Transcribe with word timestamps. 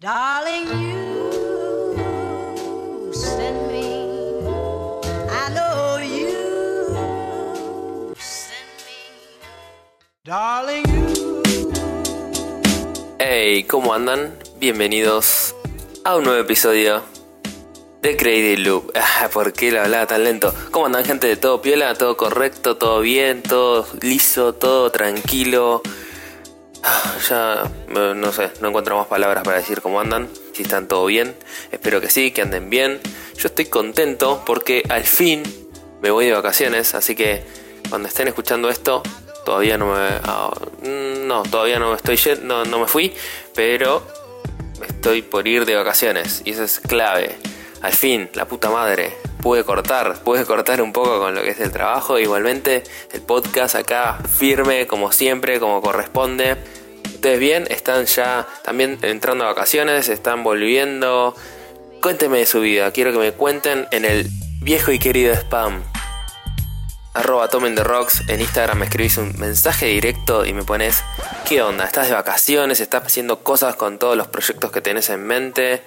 Darling, 0.00 0.64
you 0.66 2.00
send 3.12 3.68
me. 3.68 4.08
I 5.28 5.52
you 6.02 6.30
send 8.16 8.80
me. 8.86 8.96
Darling, 10.24 10.84
you. 10.88 11.42
Hey, 13.18 13.64
¿cómo 13.64 13.92
andan? 13.92 14.38
Bienvenidos 14.58 15.54
a 16.04 16.16
un 16.16 16.24
nuevo 16.24 16.40
episodio 16.40 17.02
de 18.00 18.16
Crazy 18.16 18.56
Loop. 18.56 18.92
Ah, 19.22 19.28
¿Por 19.30 19.52
qué 19.52 19.70
lo 19.70 19.82
hablaba 19.82 20.06
tan 20.06 20.24
lento? 20.24 20.54
¿Cómo 20.70 20.86
andan, 20.86 21.04
gente? 21.04 21.36
¿Todo 21.36 21.60
piola? 21.60 21.92
¿Todo 21.94 22.16
correcto? 22.16 22.78
¿Todo 22.78 23.00
bien? 23.00 23.42
¿Todo 23.42 23.86
liso? 24.00 24.54
¿Todo 24.54 24.90
tranquilo? 24.90 25.82
Ya 27.28 27.70
eh, 27.88 28.12
no 28.16 28.32
sé, 28.32 28.50
no 28.60 28.68
encuentro 28.68 28.96
más 28.96 29.06
palabras 29.06 29.44
para 29.44 29.58
decir 29.58 29.80
cómo 29.80 30.00
andan, 30.00 30.28
si 30.52 30.62
están 30.62 30.88
todo 30.88 31.06
bien. 31.06 31.34
Espero 31.70 32.00
que 32.00 32.10
sí, 32.10 32.30
que 32.30 32.42
anden 32.42 32.70
bien. 32.70 33.00
Yo 33.36 33.48
estoy 33.48 33.66
contento 33.66 34.42
porque 34.46 34.82
al 34.88 35.04
fin 35.04 35.42
me 36.00 36.10
voy 36.10 36.26
de 36.26 36.32
vacaciones, 36.32 36.94
así 36.94 37.14
que 37.14 37.44
cuando 37.88 38.08
estén 38.08 38.28
escuchando 38.28 38.68
esto, 38.68 39.02
todavía 39.44 39.76
no 39.78 39.92
me. 39.92 40.08
ah, 40.22 40.50
mm, 40.82 41.26
no, 41.26 41.42
todavía 41.42 41.78
no 41.78 41.90
me 41.90 41.96
estoy 41.96 42.18
no, 42.42 42.64
no 42.64 42.78
me 42.78 42.86
fui, 42.86 43.12
pero 43.54 44.06
estoy 44.86 45.22
por 45.22 45.46
ir 45.46 45.64
de 45.66 45.76
vacaciones 45.76 46.42
y 46.44 46.52
eso 46.52 46.64
es 46.64 46.80
clave. 46.80 47.36
Al 47.82 47.92
fin, 47.92 48.28
la 48.34 48.46
puta 48.46 48.70
madre, 48.70 49.16
pude 49.42 49.64
cortar, 49.64 50.22
pude 50.22 50.44
cortar 50.44 50.82
un 50.82 50.92
poco 50.92 51.18
con 51.18 51.34
lo 51.34 51.42
que 51.42 51.50
es 51.50 51.60
el 51.60 51.72
trabajo. 51.72 52.18
Igualmente, 52.18 52.82
el 53.12 53.22
podcast 53.22 53.74
acá 53.74 54.18
firme, 54.38 54.86
como 54.86 55.12
siempre, 55.12 55.60
como 55.60 55.80
corresponde. 55.80 56.56
Ustedes 57.06 57.38
bien, 57.38 57.66
están 57.70 58.06
ya 58.06 58.46
también 58.64 58.98
entrando 59.02 59.44
a 59.44 59.48
vacaciones, 59.48 60.08
están 60.08 60.42
volviendo. 60.42 61.34
Cuéntenme 62.00 62.38
de 62.38 62.46
su 62.46 62.60
vida, 62.60 62.90
quiero 62.92 63.12
que 63.12 63.18
me 63.18 63.32
cuenten 63.32 63.86
en 63.90 64.04
el 64.04 64.28
viejo 64.62 64.92
y 64.92 64.98
querido 64.98 65.34
spam. 65.34 65.82
Arroba 67.12 67.48
Tomen 67.48 67.74
the 67.74 67.82
Rocks, 67.82 68.22
en 68.28 68.40
Instagram 68.40 68.78
me 68.78 68.84
escribís 68.84 69.16
un 69.18 69.36
mensaje 69.36 69.86
directo 69.86 70.46
y 70.46 70.52
me 70.52 70.62
pones 70.62 71.02
¿Qué 71.44 71.60
onda? 71.60 71.84
¿Estás 71.84 72.06
de 72.06 72.14
vacaciones? 72.14 72.78
¿Estás 72.78 73.04
haciendo 73.04 73.40
cosas 73.40 73.74
con 73.74 73.98
todos 73.98 74.16
los 74.16 74.28
proyectos 74.28 74.70
que 74.70 74.80
tenés 74.80 75.10
en 75.10 75.26
mente? 75.26 75.82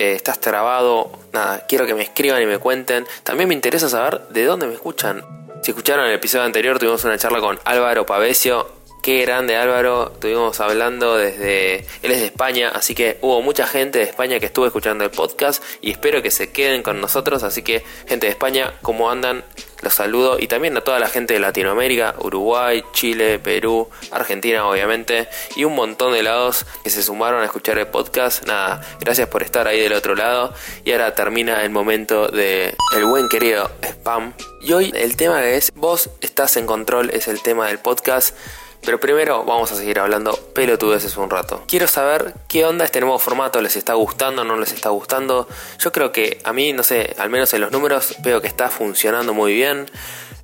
Eh, 0.00 0.14
¿Estás 0.14 0.40
trabado? 0.40 1.10
Nada, 1.34 1.66
quiero 1.68 1.84
que 1.84 1.94
me 1.94 2.00
escriban 2.00 2.40
y 2.40 2.46
me 2.46 2.56
cuenten. 2.56 3.06
También 3.22 3.50
me 3.50 3.54
interesa 3.54 3.86
saber 3.86 4.28
de 4.30 4.46
dónde 4.46 4.66
me 4.66 4.72
escuchan. 4.72 5.22
Si 5.62 5.72
escucharon 5.72 6.06
el 6.06 6.14
episodio 6.14 6.46
anterior, 6.46 6.78
tuvimos 6.78 7.04
una 7.04 7.18
charla 7.18 7.38
con 7.38 7.58
Álvaro 7.66 8.06
Pavesio. 8.06 8.79
Qué 9.02 9.22
grande 9.22 9.56
Álvaro, 9.56 10.10
estuvimos 10.12 10.60
hablando 10.60 11.16
desde... 11.16 11.86
Él 12.02 12.12
es 12.12 12.20
de 12.20 12.26
España, 12.26 12.70
así 12.74 12.94
que 12.94 13.16
hubo 13.22 13.40
mucha 13.40 13.66
gente 13.66 13.98
de 13.98 14.04
España 14.04 14.38
que 14.38 14.46
estuvo 14.46 14.66
escuchando 14.66 15.04
el 15.04 15.10
podcast 15.10 15.62
y 15.80 15.90
espero 15.90 16.20
que 16.20 16.30
se 16.30 16.52
queden 16.52 16.82
con 16.82 17.00
nosotros. 17.00 17.42
Así 17.42 17.62
que, 17.62 17.82
gente 18.06 18.26
de 18.26 18.32
España, 18.32 18.74
¿cómo 18.82 19.10
andan? 19.10 19.42
Los 19.80 19.94
saludo 19.94 20.38
y 20.38 20.46
también 20.46 20.76
a 20.76 20.82
toda 20.82 20.98
la 20.98 21.08
gente 21.08 21.32
de 21.32 21.40
Latinoamérica, 21.40 22.14
Uruguay, 22.18 22.84
Chile, 22.92 23.38
Perú, 23.38 23.88
Argentina 24.10 24.68
obviamente 24.68 25.28
y 25.56 25.64
un 25.64 25.74
montón 25.74 26.12
de 26.12 26.22
lados 26.22 26.66
que 26.84 26.90
se 26.90 27.02
sumaron 27.02 27.40
a 27.40 27.46
escuchar 27.46 27.78
el 27.78 27.86
podcast. 27.86 28.44
Nada, 28.46 28.82
gracias 29.00 29.28
por 29.28 29.42
estar 29.42 29.66
ahí 29.66 29.80
del 29.80 29.94
otro 29.94 30.14
lado 30.14 30.52
y 30.84 30.92
ahora 30.92 31.14
termina 31.14 31.64
el 31.64 31.70
momento 31.70 32.28
de 32.28 32.74
el 32.94 33.06
buen 33.06 33.30
querido 33.30 33.70
spam. 33.82 34.34
Y 34.60 34.74
hoy 34.74 34.92
el 34.94 35.16
tema 35.16 35.46
es 35.46 35.72
vos 35.74 36.10
estás 36.20 36.58
en 36.58 36.66
control 36.66 37.08
es 37.14 37.26
el 37.28 37.42
tema 37.42 37.68
del 37.68 37.78
podcast. 37.78 38.36
Pero 38.82 38.98
primero 38.98 39.44
vamos 39.44 39.70
a 39.72 39.76
seguir 39.76 39.98
hablando 39.98 40.34
pelotudeces 40.54 41.16
un 41.16 41.28
rato. 41.28 41.62
Quiero 41.68 41.86
saber 41.86 42.34
qué 42.48 42.64
onda 42.64 42.84
este 42.84 43.00
nuevo 43.00 43.18
formato, 43.18 43.60
les 43.60 43.76
está 43.76 43.94
gustando, 43.94 44.42
no 44.44 44.56
les 44.56 44.72
está 44.72 44.88
gustando. 44.88 45.46
Yo 45.78 45.92
creo 45.92 46.12
que 46.12 46.40
a 46.44 46.52
mí, 46.52 46.72
no 46.72 46.82
sé, 46.82 47.14
al 47.18 47.28
menos 47.28 47.52
en 47.52 47.60
los 47.60 47.72
números 47.72 48.16
veo 48.20 48.40
que 48.40 48.48
está 48.48 48.70
funcionando 48.70 49.34
muy 49.34 49.52
bien. 49.54 49.90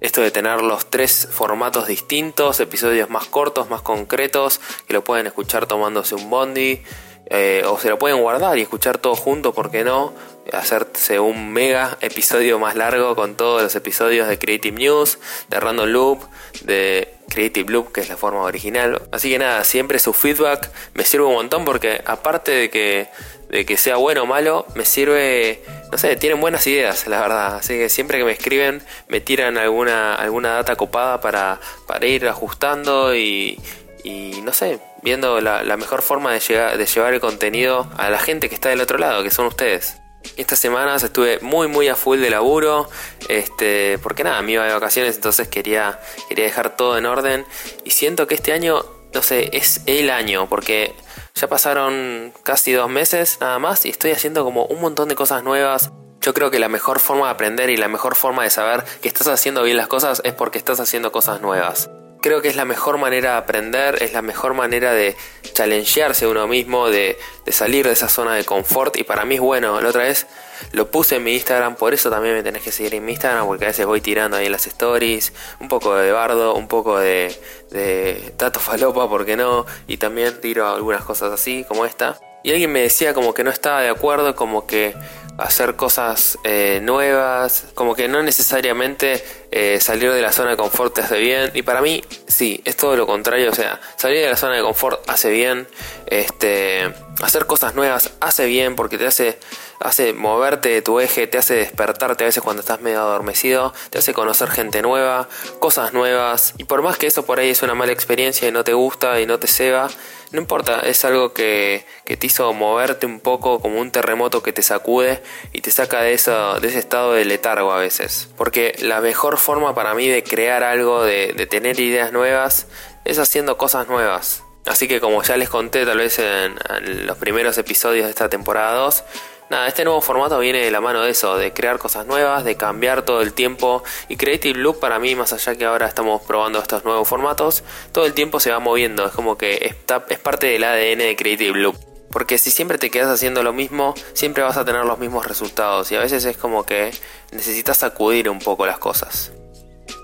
Esto 0.01 0.21
de 0.21 0.31
tener 0.31 0.61
los 0.61 0.91
tres 0.91 1.27
formatos 1.31 1.87
distintos, 1.87 2.61
episodios 2.61 3.09
más 3.09 3.25
cortos, 3.25 3.71
más 3.71 3.81
concretos, 3.81 4.61
que 4.87 4.93
lo 4.93 5.03
pueden 5.03 5.27
escuchar 5.27 5.67
tomándose 5.67 6.15
un 6.15 6.29
bondi. 6.29 6.83
eh, 7.29 7.65
o 7.67 7.79
se 7.79 7.89
lo 7.89 7.99
pueden 7.99 8.21
guardar 8.21 8.57
y 8.57 8.63
escuchar 8.63 8.99
todo 8.99 9.17
junto, 9.17 9.53
¿por 9.53 9.71
qué 9.71 9.85
no? 9.85 10.15
Hacerse 10.53 11.19
un 11.19 11.53
mega 11.53 11.99
episodio 12.01 12.59
más 12.59 12.77
largo 12.77 13.17
con 13.17 13.35
todos 13.35 13.63
los 13.63 13.75
episodios 13.75 14.29
de 14.29 14.39
Creative 14.39 14.79
News, 14.79 15.19
de 15.49 15.59
Random 15.59 15.89
Loop, 15.89 16.21
de 16.63 17.16
Creative 17.29 17.71
Loop, 17.71 17.93
que 17.93 18.01
es 18.01 18.09
la 18.09 18.17
forma 18.17 18.43
original. 18.43 19.03
Así 19.13 19.31
que 19.31 19.39
nada, 19.39 19.65
siempre 19.65 19.99
su 19.99 20.13
feedback 20.13 20.71
me 20.95 21.05
sirve 21.05 21.27
un 21.27 21.35
montón 21.35 21.65
porque 21.65 22.03
aparte 22.05 22.51
de 22.53 22.71
que, 22.71 23.09
de 23.49 23.67
que 23.67 23.77
sea 23.77 23.97
bueno 23.97 24.23
o 24.23 24.27
malo, 24.27 24.67
me 24.75 24.85
sirve, 24.85 25.63
no 25.91 25.99
sé, 25.99 26.17
tienen 26.17 26.41
buenas 26.41 26.67
ideas, 26.67 27.07
la 27.07 27.21
verdad. 27.21 27.57
Así 27.57 27.75
que 27.75 27.89
siempre 27.89 28.19
que 28.19 28.25
me 28.25 28.33
escriben, 28.33 28.83
me 29.09 29.21
tiran 29.21 29.59
alguna, 29.59 30.15
alguna 30.15 30.51
data 30.55 30.77
copada 30.77 31.21
para, 31.21 31.61
para 31.87 32.07
ir 32.07 32.29
ajustando 32.29 33.15
y, 33.15 33.61
y 34.05 34.41
no 34.43 34.53
sé, 34.53 34.81
viendo 35.03 35.41
la, 35.41 35.77
mejor 35.77 36.03
forma 36.03 36.33
de, 36.33 36.41
llegar, 36.41 36.79
de 36.79 36.87
llevar 36.87 37.15
el 37.15 37.21
contenido 37.21 37.89
a 37.97 38.11
la 38.11 38.19
gente 38.19 38.49
que 38.49 38.55
está 38.55 38.69
del 38.71 38.81
otro 38.81 38.99
lado, 38.99 39.23
que 39.23 39.31
son 39.31 39.47
ustedes. 39.47 39.99
Estas 40.37 40.59
semanas 40.59 41.03
estuve 41.03 41.39
muy 41.41 41.69
muy 41.69 41.89
a 41.89 41.97
full 41.97 42.21
de 42.21 42.31
laburo, 42.31 42.89
este, 43.29 43.99
porque 43.99 44.25
nada, 44.25 44.41
me 44.43 44.53
iba 44.53 44.65
de 44.65 44.73
vacaciones, 44.73 45.17
entonces 45.17 45.49
quería, 45.49 46.01
quería 46.29 46.45
dejar 46.45 46.77
todo 46.77 46.99
en 46.99 47.07
orden. 47.07 47.45
Y 47.85 47.91
siento 47.91 48.27
que 48.27 48.35
este 48.35 48.53
año, 48.53 48.85
no 49.15 49.23
sé, 49.23 49.51
es 49.53 49.83
el 49.87 50.11
año, 50.11 50.49
porque 50.49 50.95
ya 51.37 51.49
pasaron 51.49 52.33
casi 52.43 52.73
dos 52.73 52.89
meses 52.89 53.39
nada 53.41 53.59
más 53.59 53.85
y 53.85 53.91
estoy 53.91 54.13
haciendo 54.13 54.43
como 54.43 54.65
un 54.65 54.81
montón 54.81 55.09
de 55.09 55.15
cosas 55.15 55.43
nuevas. 55.45 55.91
Yo 56.23 56.33
creo 56.33 56.51
que 56.51 56.59
la 56.59 56.69
mejor 56.69 56.99
forma 56.99 57.27
de 57.27 57.33
aprender 57.33 57.69
y 57.69 57.77
la 57.77 57.89
mejor 57.89 58.15
forma 58.15 58.43
de 58.43 58.51
saber 58.51 58.85
que 59.03 59.09
estás 59.09 59.29
haciendo 59.29 59.63
bien 59.63 59.77
las 59.77 59.87
cosas 59.87 60.23
es 60.25 60.33
porque 60.33 60.59
estás 60.59 60.81
haciendo 60.81 61.13
cosas 61.13 61.43
nuevas. 61.43 61.91
Creo 62.23 62.41
que 62.41 62.49
es 62.49 62.57
la 62.57 62.65
mejor 62.65 62.99
manera 62.99 63.33
de 63.33 63.37
aprender, 63.37 64.03
es 64.03 64.15
la 64.15 64.23
mejor 64.23 64.55
manera 64.55 64.93
de 64.93 65.15
challengearse 65.57 66.27
uno 66.27 66.47
mismo, 66.47 66.89
de, 66.91 67.19
de 67.45 67.53
salir 67.53 67.87
de 67.87 67.93
esa 67.93 68.09
zona 68.09 68.35
de 68.35 68.45
confort. 68.45 68.97
Y 68.97 69.05
para 69.05 69.25
mí 69.25 69.37
es 69.37 69.41
bueno. 69.41 69.81
La 69.81 69.89
otra 69.89 70.05
vez 70.05 70.27
lo 70.73 70.91
puse 70.91 71.17
en 71.17 71.25
mi 71.25 71.35
Instagram, 71.35 71.77
por 71.77 71.95
eso 71.95 72.11
también 72.11 72.35
me 72.35 72.43
tenés 72.43 72.63
que 72.63 72.73
seguir 72.73 72.95
en 72.95 73.05
mi 73.05 73.13
Instagram, 73.13 73.47
porque 73.47 73.65
a 73.65 73.69
veces 73.69 73.87
voy 73.87 74.01
tirando 74.01 74.37
ahí 74.37 74.49
las 74.49 74.67
stories, 74.67 75.33
un 75.61 75.69
poco 75.69 75.95
de 75.97 76.13
bardo, 76.13 76.55
un 76.55 76.69
poco 76.69 76.99
de, 76.99 77.35
de 77.71 78.35
tato 78.37 78.61
falopa, 78.61 79.09
¿por 79.09 79.25
qué 79.25 79.37
no? 79.37 79.67
Y 79.87 79.97
también 79.97 80.41
tiro 80.41 80.69
algunas 80.69 81.05
cosas 81.05 81.33
así, 81.33 81.65
como 81.69 81.85
esta. 81.85 82.19
Y 82.43 82.51
alguien 82.53 82.71
me 82.73 82.81
decía 82.81 83.15
como 83.15 83.35
que 83.35 83.43
no 83.45 83.51
estaba 83.51 83.81
de 83.81 83.89
acuerdo, 83.89 84.37
como 84.37 84.67
que 84.67 84.95
hacer 85.39 85.77
cosas 85.77 86.39
eh, 86.45 86.81
nuevas, 86.83 87.67
como 87.75 87.95
que 87.95 88.09
no 88.09 88.23
necesariamente 88.23 89.23
eh, 89.51 89.79
salir 89.81 90.13
de 90.13 90.23
la 90.23 90.33
zona 90.33 90.51
de 90.51 90.57
confort 90.57 90.95
te 90.95 91.03
hace 91.03 91.19
bien. 91.19 91.51
Y 91.55 91.63
para 91.63 91.83
mí, 91.83 92.03
sí, 92.27 92.63
es 92.65 92.77
todo 92.77 92.97
lo 92.97 93.07
contrario. 93.07 93.51
O 93.51 93.55
sea, 93.55 93.81
salir 93.97 94.23
de 94.23 94.31
la 94.31 94.37
zona 94.37 94.57
de 94.57 94.63
confort 94.63 95.09
hace 95.09 95.31
bien. 95.31 95.67
Este, 96.07 96.93
hacer 97.23 97.47
cosas 97.47 97.75
nuevas 97.75 98.13
hace 98.21 98.47
bien 98.47 98.77
porque 98.77 98.99
te 98.99 99.07
hace, 99.07 99.39
hace 99.81 100.13
moverte 100.13 100.69
de 100.71 100.83
tu 100.83 101.01
eje, 101.01 101.27
te 101.27 101.39
hace 101.39 101.55
despertarte 101.55 102.25
a 102.25 102.27
veces 102.27 102.43
cuando 102.43 102.61
estás 102.61 102.81
medio 102.81 103.01
adormecido, 103.01 103.73
te 103.91 103.99
hace 103.99 104.13
conocer 104.13 104.49
gente 104.49 104.83
nueva, 104.83 105.29
cosas 105.59 105.93
nuevas. 105.93 106.55
Y 106.59 106.65
por 106.65 106.83
más 106.83 106.99
que 106.99 107.07
eso 107.07 107.25
por 107.25 107.39
ahí 107.39 107.51
es 107.51 107.63
una 107.63 107.75
mala 107.75 107.93
experiencia 107.93 108.49
y 108.49 108.53
no 108.53 108.65
te 108.65 108.73
gusta 108.73 109.21
y 109.21 109.27
no 109.27 109.39
te 109.39 109.47
ceba, 109.47 109.89
no 110.33 110.41
importa, 110.41 110.81
es 110.81 111.05
algo 111.05 111.33
que, 111.33 111.87
que 112.05 112.17
te 112.17 112.27
hizo 112.27 112.53
moverte 112.53 113.07
un 113.07 113.21
poco 113.21 113.61
como 113.61 113.81
un 113.81 113.91
terremoto 113.91 114.43
que 114.43 114.53
te 114.53 114.63
sacude 114.63 115.23
y 115.53 115.61
te 115.61 115.71
saca 115.71 116.03
de, 116.03 116.15
eso, 116.15 116.59
de 116.61 116.69
ese 116.69 116.79
estado 116.79 117.13
de 117.13 117.25
letargo 117.25 117.73
a 117.73 117.79
veces. 117.79 118.29
Porque 118.37 118.75
la 118.81 119.01
mejor 119.01 119.39
forma 119.39 119.75
para 119.75 119.95
mí 119.95 120.09
de 120.09 120.23
crear 120.23 120.65
algo, 120.65 121.05
de, 121.05 121.33
de 121.33 121.47
tener 121.47 121.79
ideas 121.79 122.13
nuevas, 122.13 122.67
es 123.05 123.19
haciendo 123.19 123.57
cosas 123.57 123.89
nuevas. 123.89 124.43
Así 124.67 124.89
que 124.89 125.01
como 125.01 125.23
ya 125.23 125.37
les 125.37 125.49
conté 125.49 125.87
tal 125.87 125.99
vez 125.99 126.19
en, 126.19 126.57
en 126.71 127.07
los 127.07 127.17
primeros 127.19 127.57
episodios 127.57 128.07
de 128.07 128.11
esta 128.11 128.29
temporada 128.29 128.75
2, 128.75 129.05
Nada, 129.49 129.69
este 129.69 129.85
nuevo 129.85 130.01
formato 130.01 130.41
viene 130.41 130.59
de 130.59 130.73
la 130.73 130.81
mano 130.81 131.03
de 131.03 131.11
eso, 131.11 131.37
de 131.37 131.53
crear 131.53 131.79
cosas 131.79 132.05
nuevas, 132.05 132.45
de 132.45 132.57
cambiar 132.57 133.03
todo 133.03 133.23
el 133.23 133.33
tiempo. 133.33 133.85
Y 134.09 134.17
Creative 134.17 134.59
Loop 134.59 134.81
para 134.81 134.99
mí, 134.99 135.15
más 135.15 135.33
allá 135.33 135.55
que 135.55 135.65
ahora 135.65 135.87
estamos 135.87 136.23
probando 136.23 136.59
estos 136.59 136.85
nuevos 136.85 137.07
formatos, 137.07 137.63
todo 137.93 138.07
el 138.07 138.13
tiempo 138.13 138.41
se 138.41 138.51
va 138.51 138.59
moviendo. 138.59 139.07
Es 139.07 139.13
como 139.13 139.39
que 139.39 139.59
está, 139.63 140.05
es 140.09 140.19
parte 140.19 140.49
del 140.49 140.65
ADN 140.65 140.99
de 140.99 141.17
Creative 141.17 141.57
Loop. 141.57 141.77
Porque 142.11 142.39
si 142.39 142.51
siempre 142.51 142.79
te 142.79 142.91
quedas 142.91 143.09
haciendo 143.09 143.45
lo 143.45 143.53
mismo, 143.53 143.95
siempre 144.15 144.43
vas 144.43 144.57
a 144.57 144.65
tener 144.65 144.85
los 144.85 144.99
mismos 144.99 145.25
resultados. 145.27 145.93
Y 145.93 145.97
a 145.97 146.01
veces 146.01 146.25
es 146.25 146.37
como 146.37 146.67
que 146.67 146.91
necesitas 147.31 147.79
sacudir 147.79 148.29
un 148.29 148.41
poco 148.41 148.67
las 148.67 148.79
cosas. 148.79 149.31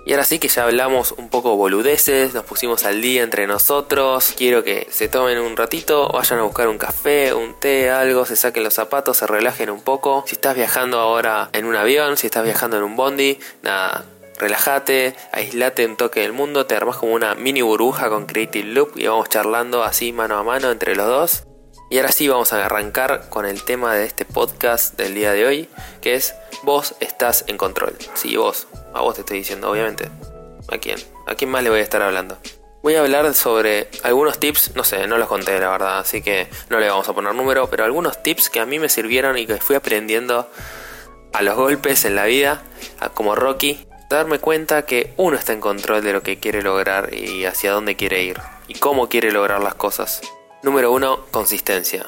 Y 0.05 0.13
ahora 0.13 0.25
sí 0.25 0.39
que 0.41 0.49
ya 0.49 0.65
hablamos 0.65 1.13
un 1.13 1.29
poco 1.29 1.57
boludeces, 1.57 2.35
nos 2.35 2.45
pusimos 2.45 2.85
al 2.85 3.01
día 3.01 3.23
entre 3.23 3.47
nosotros. 3.47 4.35
Quiero 4.37 4.65
que 4.65 4.89
se 4.91 5.09
tomen 5.09 5.39
un 5.39 5.57
ratito, 5.57 6.09
vayan 6.09 6.41
a 6.41 6.43
buscar 6.43 6.69
un 6.69 6.79
café, 6.79 7.33
un 7.33 7.59
té, 7.61 7.91
algo, 7.91 8.27
se 8.27 8.35
saquen 8.35 8.65
los 8.65 8.75
zapatos, 8.75 9.19
se 9.19 9.27
relajen 9.29 9.71
un 9.71 9.81
poco. 9.81 10.25
Si 10.27 10.35
estás 10.35 10.57
viajando 10.57 10.99
ahora 10.99 11.51
en 11.53 11.67
un 11.67 11.77
avión, 11.77 12.17
si 12.17 12.27
estás 12.27 12.43
viajando 12.45 12.79
en 12.79 12.83
un 12.83 12.97
bondi, 12.97 13.39
nada, 13.63 14.05
relájate, 14.39 15.15
aislate 15.31 15.87
un 15.87 15.97
toque 15.97 16.21
del 16.21 16.33
mundo, 16.33 16.67
te 16.67 16.75
armas 16.75 16.97
como 16.97 17.13
una 17.13 17.37
mini 17.37 17.63
burbuja 17.63 18.09
con 18.09 18.27
Creative 18.27 18.69
Loop 18.69 18.99
y 18.99 19.07
vamos 19.07 19.29
charlando 19.29 19.85
así 19.85 20.13
mano 20.13 20.37
a 20.37 20.43
mano 20.43 20.73
entre 20.73 20.97
los 20.97 21.07
dos. 21.07 21.52
Y 21.93 21.99
ahora 21.99 22.11
sí 22.11 22.27
vamos 22.27 22.55
a 22.55 22.65
arrancar 22.65 23.29
con 23.29 23.45
el 23.45 23.65
tema 23.65 23.95
de 23.95 24.07
este 24.07 24.25
podcast 24.25 24.97
del 24.97 25.15
día 25.15 25.33
de 25.33 25.45
hoy, 25.45 25.69
que 26.01 26.15
es 26.15 26.35
vos 26.63 26.95
estás 27.01 27.45
en 27.49 27.59
control. 27.59 27.95
Sí, 28.15 28.35
vos, 28.35 28.67
a 28.95 29.03
vos 29.03 29.15
te 29.15 29.21
estoy 29.21 29.37
diciendo, 29.37 29.71
obviamente. 29.71 30.09
¿A 30.69 30.79
quién? 30.79 30.99
¿A 31.27 31.35
quién 31.35 31.51
más 31.51 31.63
le 31.63 31.69
voy 31.69 31.81
a 31.81 31.83
estar 31.83 32.01
hablando? 32.01 32.39
Voy 32.83 32.95
a 32.95 33.01
hablar 33.01 33.35
sobre 33.35 33.91
algunos 34.05 34.41
tips, 34.41 34.75
no 34.75 34.85
sé, 34.85 35.07
no 35.07 35.19
los 35.19 35.29
conté 35.29 35.61
la 35.61 35.69
verdad, 35.69 35.99
así 35.99 36.23
que 36.23 36.49
no 36.71 36.81
le 36.81 36.89
vamos 36.89 37.11
a 37.11 37.13
poner 37.13 37.35
número, 37.35 37.69
pero 37.69 37.85
algunos 37.85 38.23
tips 38.23 38.49
que 38.49 38.61
a 38.61 38.65
mí 38.65 38.79
me 38.79 38.89
sirvieron 38.89 39.37
y 39.37 39.47
que 39.47 39.59
fui 39.59 39.77
aprendiendo 39.77 40.49
a 41.35 41.43
los 41.43 41.57
golpes 41.57 42.07
en 42.07 42.15
la 42.15 42.25
vida, 42.25 42.63
como 43.13 43.35
Rocky, 43.35 43.87
darme 44.09 44.39
cuenta 44.39 44.87
que 44.87 45.13
uno 45.19 45.37
está 45.37 45.53
en 45.53 45.61
control 45.61 46.03
de 46.03 46.15
lo 46.15 46.23
que 46.23 46.39
quiere 46.39 46.63
lograr 46.63 47.13
y 47.13 47.45
hacia 47.45 47.71
dónde 47.71 47.97
quiere 47.97 48.23
ir 48.23 48.41
y 48.67 48.79
cómo 48.79 49.11
quiere 49.11 49.31
lograr 49.31 49.61
las 49.61 49.75
cosas. 49.75 50.23
Número 50.63 50.93
1. 50.93 51.27
Consistencia. 51.33 52.07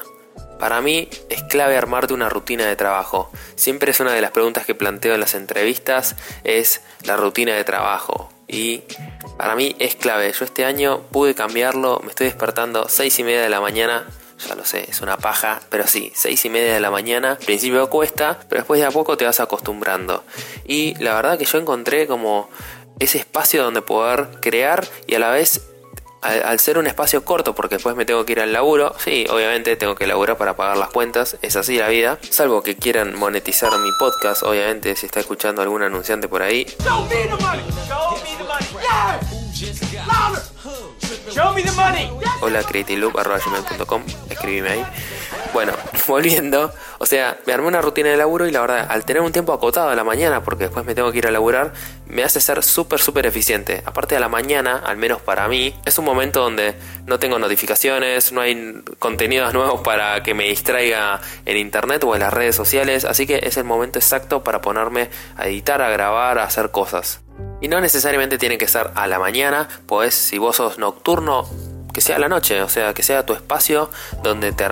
Para 0.59 0.79
mí 0.79 1.09
es 1.29 1.43
clave 1.43 1.75
armarte 1.75 2.13
una 2.13 2.29
rutina 2.29 2.65
de 2.65 2.77
trabajo. 2.77 3.29
Siempre 3.55 3.91
es 3.91 3.99
una 3.99 4.13
de 4.13 4.21
las 4.21 4.31
preguntas 4.31 4.65
que 4.65 4.73
planteo 4.73 5.13
en 5.13 5.19
las 5.19 5.35
entrevistas, 5.35 6.15
es 6.45 6.81
la 7.03 7.17
rutina 7.17 7.53
de 7.53 7.65
trabajo. 7.65 8.29
Y 8.47 8.83
para 9.37 9.57
mí 9.57 9.75
es 9.79 9.95
clave. 9.95 10.31
Yo 10.31 10.45
este 10.45 10.63
año 10.63 11.01
pude 11.11 11.35
cambiarlo, 11.35 11.99
me 12.03 12.11
estoy 12.11 12.27
despertando 12.27 12.87
6 12.87 13.19
y 13.19 13.23
media 13.25 13.41
de 13.41 13.49
la 13.49 13.59
mañana. 13.59 14.07
Ya 14.47 14.55
lo 14.55 14.63
sé, 14.63 14.89
es 14.89 15.01
una 15.01 15.17
paja, 15.17 15.59
pero 15.69 15.85
sí, 15.85 16.13
6 16.15 16.45
y 16.45 16.49
media 16.49 16.73
de 16.73 16.79
la 16.79 16.91
mañana. 16.91 17.31
Al 17.31 17.37
principio 17.45 17.89
cuesta, 17.89 18.39
pero 18.47 18.61
después 18.61 18.79
de 18.79 18.85
a 18.85 18.91
poco 18.91 19.17
te 19.17 19.25
vas 19.25 19.41
acostumbrando. 19.41 20.23
Y 20.63 20.95
la 21.03 21.13
verdad 21.13 21.37
que 21.37 21.45
yo 21.45 21.57
encontré 21.57 22.07
como 22.07 22.49
ese 22.99 23.17
espacio 23.17 23.63
donde 23.63 23.81
poder 23.81 24.39
crear 24.39 24.87
y 25.07 25.15
a 25.15 25.19
la 25.19 25.31
vez 25.31 25.61
al, 26.25 26.59
ser 26.59 26.77
un 26.77 26.87
espacio 26.87 27.23
corto, 27.23 27.53
porque 27.53 27.75
después 27.75 27.95
me 27.95 28.05
tengo 28.05 28.25
que 28.25 28.33
ir 28.33 28.41
al 28.41 28.51
laburo, 28.51 28.95
sí, 28.97 29.25
obviamente 29.29 29.75
tengo 29.75 29.95
que 29.95 30.07
laburar 30.07 30.37
para 30.37 30.55
pagar 30.55 30.77
las 30.77 30.89
cuentas, 30.89 31.37
es 31.41 31.55
así 31.55 31.77
la 31.77 31.89
vida. 31.89 32.19
Salvo 32.29 32.63
que 32.63 32.75
quieran 32.75 33.17
monetizar 33.17 33.77
mi 33.79 33.91
podcast, 33.99 34.43
obviamente, 34.43 34.95
si 34.95 35.05
está 35.05 35.19
escuchando 35.19 35.61
algún 35.61 35.83
anunciante 35.83 36.27
por 36.27 36.41
ahí. 36.41 36.65
Hola, 42.41 42.63
creativeloop.com, 42.63 44.03
escribime 44.29 44.69
ahí. 44.69 44.85
Bueno, 45.53 45.73
volviendo, 46.07 46.73
o 46.97 47.05
sea, 47.05 47.37
me 47.45 47.53
armé 47.53 47.67
una 47.67 47.81
rutina 47.81 48.09
de 48.09 48.17
laburo 48.17 48.47
y 48.47 48.51
la 48.51 48.61
verdad, 48.61 48.87
al 48.89 49.05
tener 49.05 49.21
un 49.21 49.31
tiempo 49.31 49.53
acotado 49.53 49.89
a 49.89 49.95
la 49.95 50.03
mañana, 50.03 50.43
porque 50.43 50.65
después 50.65 50.85
me 50.85 50.95
tengo 50.95 51.11
que 51.11 51.19
ir 51.19 51.27
a 51.27 51.31
laburar, 51.31 51.73
me 52.07 52.23
hace 52.23 52.41
ser 52.41 52.63
súper, 52.63 52.99
súper 52.99 53.25
eficiente. 53.25 53.81
Aparte 53.85 54.15
de 54.15 54.21
la 54.21 54.29
mañana, 54.29 54.81
al 54.85 54.97
menos 54.97 55.21
para 55.21 55.47
mí, 55.47 55.75
es 55.85 55.97
un 55.97 56.05
momento 56.05 56.41
donde 56.41 56.75
no 57.05 57.19
tengo 57.19 57.39
notificaciones, 57.39 58.31
no 58.31 58.41
hay 58.41 58.81
contenidos 58.99 59.53
nuevos 59.53 59.81
para 59.81 60.23
que 60.23 60.33
me 60.33 60.45
distraiga 60.45 61.21
en 61.45 61.57
internet 61.57 62.03
o 62.03 62.13
en 62.13 62.21
las 62.21 62.33
redes 62.33 62.55
sociales, 62.55 63.05
así 63.05 63.25
que 63.25 63.39
es 63.43 63.57
el 63.57 63.63
momento 63.63 63.99
exacto 63.99 64.43
para 64.43 64.61
ponerme 64.61 65.09
a 65.37 65.47
editar, 65.47 65.81
a 65.81 65.89
grabar, 65.89 66.39
a 66.39 66.43
hacer 66.43 66.71
cosas. 66.71 67.21
Y 67.61 67.67
no 67.67 67.81
necesariamente 67.81 68.37
tiene 68.37 68.57
que 68.57 68.67
ser 68.67 68.91
a 68.95 69.07
la 69.07 69.19
mañana, 69.19 69.67
pues 69.87 70.13
si 70.13 70.37
vos 70.37 70.57
sos 70.57 70.77
nocturno, 70.77 71.49
que 71.95 72.01
sea 72.01 72.19
la 72.19 72.27
noche, 72.27 72.61
o 72.61 72.67
sea, 72.67 72.93
que 72.93 73.03
sea 73.03 73.25
tu 73.25 73.31
espacio 73.31 73.89
donde 74.21 74.51
te 74.51 74.65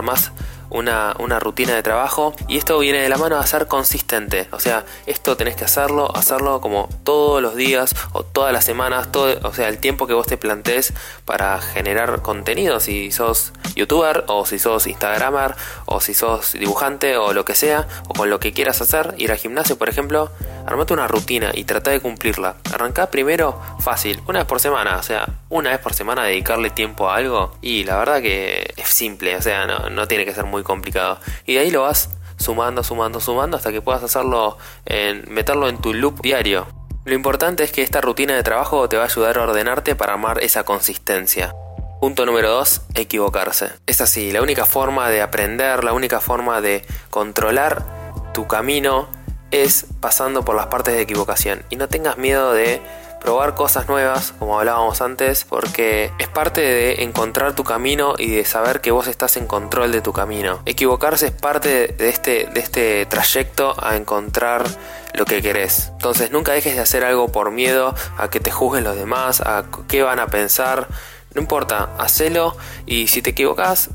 armas 0.71 1.15
una, 1.19 1.39
rutina 1.39 1.73
de 1.73 1.83
trabajo 1.83 2.33
y 2.47 2.57
esto 2.57 2.79
viene 2.79 2.99
de 2.99 3.09
la 3.09 3.17
mano 3.17 3.37
a 3.37 3.45
ser 3.45 3.67
consistente. 3.67 4.47
O 4.51 4.59
sea, 4.59 4.85
esto 5.05 5.35
tenés 5.35 5.55
que 5.55 5.65
hacerlo, 5.65 6.15
hacerlo 6.15 6.61
como 6.61 6.89
todos 7.03 7.41
los 7.41 7.55
días 7.55 7.95
o 8.13 8.23
todas 8.23 8.53
las 8.53 8.63
semanas, 8.63 9.11
todo, 9.11 9.35
o 9.43 9.53
sea, 9.53 9.67
el 9.67 9.79
tiempo 9.79 10.07
que 10.07 10.13
vos 10.13 10.27
te 10.27 10.37
plantees 10.37 10.93
para 11.25 11.59
generar 11.59 12.21
contenido, 12.21 12.79
si 12.79 13.11
sos 13.11 13.53
youtuber 13.75 14.25
o 14.27 14.45
si 14.45 14.59
sos 14.59 14.87
instagramer 14.87 15.55
o 15.85 15.99
si 16.01 16.13
sos 16.13 16.53
dibujante 16.53 17.17
o 17.17 17.33
lo 17.33 17.45
que 17.45 17.55
sea, 17.55 17.87
o 18.07 18.13
con 18.13 18.29
lo 18.29 18.39
que 18.39 18.53
quieras 18.53 18.81
hacer, 18.81 19.15
ir 19.17 19.31
al 19.31 19.37
gimnasio 19.37 19.77
por 19.77 19.89
ejemplo, 19.89 20.31
armate 20.65 20.93
una 20.93 21.07
rutina 21.07 21.51
y 21.53 21.63
trata 21.63 21.91
de 21.91 21.99
cumplirla. 21.99 22.55
Arrancá 22.71 23.09
primero 23.09 23.59
fácil, 23.79 24.21
una 24.27 24.39
vez 24.39 24.47
por 24.47 24.59
semana, 24.59 24.97
o 24.97 25.03
sea, 25.03 25.27
una 25.49 25.71
vez 25.71 25.79
por 25.79 25.93
semana 25.93 26.23
dedicarle 26.23 26.69
tiempo 26.69 27.09
a 27.09 27.15
algo 27.15 27.57
y 27.61 27.83
la 27.83 27.97
verdad 27.97 28.21
que 28.21 28.73
es 28.77 28.87
simple, 28.87 29.35
o 29.35 29.41
sea, 29.41 29.65
no, 29.65 29.89
no 29.89 30.07
tiene 30.07 30.25
que 30.25 30.33
ser 30.33 30.45
muy 30.45 30.62
complicado. 30.63 31.19
Y 31.45 31.55
de 31.55 31.59
ahí 31.59 31.71
lo 31.71 31.83
vas 31.83 32.09
sumando, 32.37 32.83
sumando, 32.83 33.19
sumando 33.19 33.57
hasta 33.57 33.71
que 33.71 33.81
puedas 33.81 34.03
hacerlo, 34.03 34.57
en, 34.85 35.25
meterlo 35.33 35.69
en 35.69 35.77
tu 35.77 35.93
loop 35.93 36.21
diario. 36.21 36.67
Lo 37.05 37.13
importante 37.13 37.63
es 37.63 37.71
que 37.71 37.81
esta 37.81 38.01
rutina 38.01 38.33
de 38.33 38.43
trabajo 38.43 38.87
te 38.87 38.97
va 38.97 39.03
a 39.03 39.07
ayudar 39.07 39.37
a 39.37 39.43
ordenarte 39.43 39.95
para 39.95 40.13
amar 40.13 40.41
esa 40.41 40.63
consistencia. 40.63 41.53
Punto 41.99 42.25
número 42.25 42.49
2, 42.49 42.81
equivocarse. 42.95 43.71
Es 43.85 44.01
así, 44.01 44.31
la 44.31 44.41
única 44.41 44.65
forma 44.65 45.09
de 45.09 45.21
aprender, 45.21 45.83
la 45.83 45.93
única 45.93 46.19
forma 46.19 46.61
de 46.61 46.85
controlar 47.09 47.85
tu 48.33 48.47
camino 48.47 49.07
es 49.51 49.85
pasando 49.99 50.43
por 50.43 50.55
las 50.55 50.67
partes 50.67 50.95
de 50.95 51.01
equivocación. 51.01 51.63
Y 51.69 51.75
no 51.75 51.87
tengas 51.87 52.17
miedo 52.17 52.53
de 52.53 52.81
probar 53.23 53.55
cosas 53.55 53.87
nuevas, 53.87 54.33
como 54.37 54.59
hablábamos 54.59 55.01
antes, 55.01 55.45
porque 55.45 56.11
es 56.19 56.27
parte 56.27 56.61
de 56.61 57.03
encontrar 57.03 57.55
tu 57.55 57.63
camino 57.63 58.15
y 58.17 58.29
de 58.29 58.45
saber 58.45 58.81
que 58.81 58.91
vos 58.91 59.07
estás 59.07 59.37
en 59.37 59.47
control 59.47 59.91
de 59.91 60.01
tu 60.01 60.11
camino. 60.11 60.61
Equivocarse 60.65 61.27
es 61.27 61.31
parte 61.31 61.87
de 61.87 62.09
este, 62.09 62.47
de 62.53 62.59
este 62.59 63.05
trayecto 63.05 63.75
a 63.81 63.95
encontrar 63.95 64.65
lo 65.13 65.25
que 65.25 65.41
querés. 65.41 65.89
Entonces 65.93 66.31
nunca 66.31 66.51
dejes 66.51 66.75
de 66.75 66.81
hacer 66.81 67.03
algo 67.05 67.31
por 67.31 67.51
miedo 67.51 67.95
a 68.17 68.29
que 68.29 68.39
te 68.39 68.51
juzguen 68.51 68.83
los 68.83 68.95
demás, 68.95 69.41
a 69.41 69.63
qué 69.87 70.03
van 70.03 70.19
a 70.19 70.27
pensar. 70.27 70.87
No 71.33 71.41
importa, 71.41 71.89
hacelo 71.97 72.55
y 72.85 73.07
si 73.07 73.21
te 73.21 73.31
equivocas, 73.31 73.89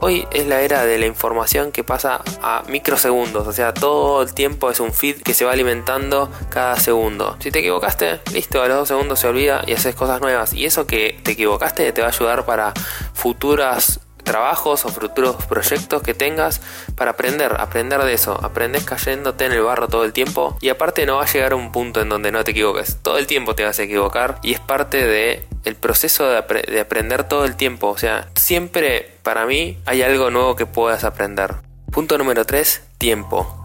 Hoy 0.00 0.26
es 0.32 0.46
la 0.46 0.60
era 0.60 0.84
de 0.84 0.98
la 0.98 1.06
información 1.06 1.72
que 1.72 1.84
pasa 1.84 2.20
a 2.42 2.62
microsegundos, 2.68 3.46
o 3.46 3.52
sea, 3.52 3.72
todo 3.72 4.22
el 4.22 4.34
tiempo 4.34 4.70
es 4.70 4.80
un 4.80 4.92
feed 4.92 5.22
que 5.22 5.34
se 5.34 5.44
va 5.44 5.52
alimentando 5.52 6.30
cada 6.50 6.76
segundo. 6.76 7.36
Si 7.40 7.50
te 7.50 7.60
equivocaste, 7.60 8.20
listo, 8.32 8.62
a 8.62 8.68
los 8.68 8.76
dos 8.76 8.88
segundos 8.88 9.18
se 9.20 9.28
olvida 9.28 9.62
y 9.66 9.72
haces 9.72 9.94
cosas 9.94 10.20
nuevas. 10.20 10.52
Y 10.52 10.66
eso 10.66 10.86
que 10.86 11.18
te 11.22 11.32
equivocaste 11.32 11.90
te 11.92 12.00
va 12.00 12.08
a 12.08 12.10
ayudar 12.10 12.44
para 12.44 12.74
futuras 13.14 14.00
trabajos 14.24 14.84
o 14.84 14.88
futuros 14.88 15.36
proyectos 15.46 16.02
que 16.02 16.14
tengas 16.14 16.60
para 16.96 17.12
aprender, 17.12 17.56
aprender 17.60 18.02
de 18.02 18.14
eso. 18.14 18.38
Aprendes 18.42 18.84
cayéndote 18.84 19.44
en 19.44 19.52
el 19.52 19.62
barro 19.62 19.88
todo 19.88 20.04
el 20.04 20.12
tiempo 20.12 20.56
y 20.60 20.70
aparte 20.70 21.06
no 21.06 21.16
va 21.16 21.24
a 21.24 21.32
llegar 21.32 21.52
a 21.52 21.56
un 21.56 21.70
punto 21.70 22.00
en 22.00 22.08
donde 22.08 22.32
no 22.32 22.42
te 22.42 22.50
equivoques. 22.50 22.98
Todo 23.02 23.18
el 23.18 23.26
tiempo 23.26 23.54
te 23.54 23.64
vas 23.64 23.78
a 23.78 23.82
equivocar 23.84 24.38
y 24.42 24.52
es 24.52 24.60
parte 24.60 25.06
de 25.06 25.46
el 25.64 25.76
proceso 25.76 26.26
de, 26.28 26.42
de 26.42 26.80
aprender 26.80 27.24
todo 27.24 27.44
el 27.44 27.56
tiempo. 27.56 27.88
O 27.88 27.98
sea, 27.98 28.28
siempre 28.34 29.14
para 29.22 29.46
mí 29.46 29.78
hay 29.86 30.02
algo 30.02 30.30
nuevo 30.30 30.56
que 30.56 30.66
puedas 30.66 31.04
aprender. 31.04 31.54
Punto 31.92 32.18
número 32.18 32.44
3, 32.44 32.82
tiempo. 32.98 33.60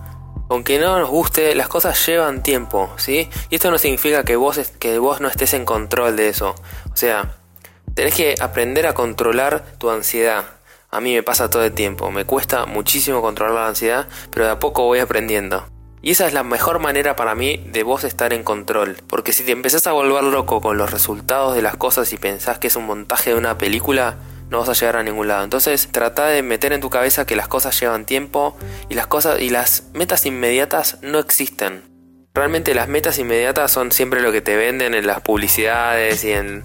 Aunque 0.49 0.80
no 0.80 0.97
nos 0.99 1.09
guste, 1.09 1.54
las 1.54 1.68
cosas 1.68 2.04
llevan 2.07 2.42
tiempo, 2.42 2.89
¿sí? 2.97 3.30
Y 3.51 3.56
esto 3.56 3.69
no 3.69 3.78
significa 3.78 4.23
que 4.23 4.35
vos, 4.35 4.59
que 4.80 4.97
vos 4.97 5.21
no 5.21 5.28
estés 5.28 5.54
en 5.54 5.63
control 5.63 6.16
de 6.16 6.30
eso. 6.30 6.56
O 6.92 6.97
sea, 6.97 7.35
Tenés 7.94 8.16
que 8.16 8.36
aprender 8.40 8.88
a 8.88 8.94
controlar 8.94 9.64
tu 9.78 9.90
ansiedad. 9.90 10.46
A 10.92 11.02
mí 11.02 11.14
me 11.14 11.24
pasa 11.24 11.50
todo 11.50 11.64
el 11.64 11.74
tiempo, 11.74 12.12
me 12.12 12.26
cuesta 12.26 12.66
muchísimo 12.66 13.22
controlar 13.22 13.56
la 13.56 13.68
ansiedad, 13.68 14.08
pero 14.31 14.46
de 14.46 14.52
a 14.52 14.60
poco 14.60 14.86
voy 14.86 15.00
aprendiendo. 15.00 15.66
Y 16.02 16.12
esa 16.12 16.28
es 16.28 16.34
la 16.34 16.44
mejor 16.44 16.80
manera 16.80 17.16
para 17.16 17.36
mí 17.36 17.58
de 17.72 17.84
vos 17.84 18.06
estar 18.06 18.31
en 18.31 18.44
control. 18.44 18.98
Porque 19.08 19.34
si 19.34 19.44
te 19.44 19.52
empezás 19.52 19.86
a 19.86 19.92
volver 19.92 20.24
loco 20.24 20.62
con 20.62 20.78
los 20.78 20.92
resultados 20.92 21.56
de 21.56 21.62
las 21.62 21.76
cosas 21.76 22.14
y 22.14 22.18
pensás 22.18 22.58
que 22.58 22.68
es 22.68 22.76
un 22.78 22.86
montaje 22.86 23.31
de 23.31 23.36
una 23.36 23.58
película, 23.58 24.18
no 24.50 24.60
vas 24.60 24.69
a 24.69 24.74
llegar 24.74 24.96
a 24.96 25.04
ningún 25.04 25.28
lado. 25.28 25.44
Entonces 25.44 25.90
trata 25.92 26.28
de 26.28 26.42
meter 26.42 26.72
en 26.72 26.81
tu 26.81 26.90
cabeza 26.90 27.26
que 27.26 27.36
las 27.36 27.50
cosas 27.50 27.80
llevan 27.80 28.06
tiempo 28.06 28.58
y 28.88 28.96
las 28.96 29.08
cosas 29.08 29.42
y 29.42 29.50
las 29.50 29.90
metas 29.94 30.26
inmediatas 30.26 31.00
no 31.02 31.19
existen. 31.19 31.89
Realmente 32.40 32.74
las 32.74 32.88
metas 32.88 33.19
inmediatas 33.19 33.69
son 33.69 33.92
siempre 33.92 34.22
lo 34.22 34.31
que 34.31 34.40
te 34.40 34.56
venden 34.56 34.94
en 34.94 35.06
las 35.06 35.19
publicidades 35.19 36.24
y 36.24 36.31
en, 36.31 36.64